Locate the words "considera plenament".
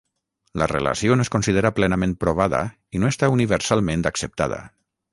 1.35-2.17